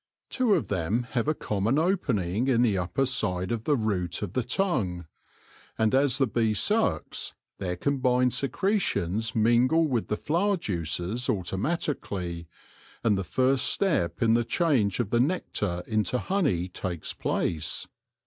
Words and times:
Two 0.31 0.55
of 0.55 0.67
them 0.67 1.03
have 1.11 1.27
a 1.27 1.35
common 1.35 1.77
opening 1.77 2.47
in 2.47 2.63
the 2.63 2.75
upper 2.75 3.05
side 3.05 3.51
of 3.51 3.65
the 3.65 3.75
root 3.77 4.23
of 4.23 4.33
the 4.33 4.41
tongue; 4.41 5.05
and 5.77 5.93
as 5.93 6.17
the 6.17 6.25
bee 6.25 6.55
sucks, 6.55 7.35
their 7.59 7.75
combined 7.75 8.33
secretions 8.33 9.35
mingle 9.35 9.85
with 9.87 10.07
the 10.07 10.17
flower 10.17 10.57
juices 10.57 11.29
automatically, 11.29 12.47
and 13.03 13.15
the 13.15 13.23
first 13.23 13.67
step 13.67 14.23
in 14.23 14.33
the 14.33 14.43
change 14.43 14.99
of 14.99 15.11
the 15.11 15.19
nectar 15.19 15.83
into 15.85 16.17
honey 16.17 16.67
takes 16.67 17.13
place. 17.13 17.87